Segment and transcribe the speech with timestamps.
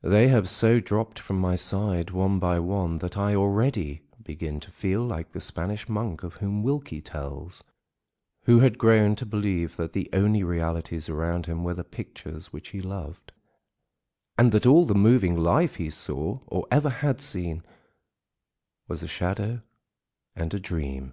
[0.00, 4.70] They have so dropped from my side one by one that I already, begin to
[4.70, 7.62] feel like the Spanish monk of whom Wilkie tells,
[8.44, 12.68] who had grown to believe that the only realities around him were the pictures which
[12.68, 13.30] he loved,
[14.38, 17.62] and that all the moving life he saw, or ever had seen,
[18.88, 19.60] was a shadow
[20.34, 21.12] and a dream.